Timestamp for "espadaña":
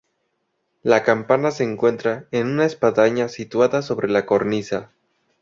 2.65-3.29